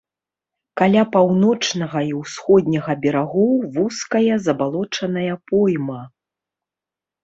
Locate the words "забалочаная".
4.49-5.33